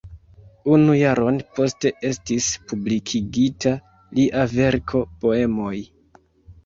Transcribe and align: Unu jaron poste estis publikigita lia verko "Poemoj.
Unu 0.75 0.93
jaron 0.99 1.35
poste 1.59 1.91
estis 2.09 2.47
publikigita 2.71 3.75
lia 4.21 4.47
verko 4.59 5.03
"Poemoj. 5.25 5.75